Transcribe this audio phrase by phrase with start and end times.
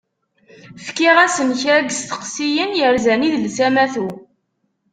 [0.85, 4.07] Fkiɣ-asen kra n yisteqsiyen yerzan idles amatu.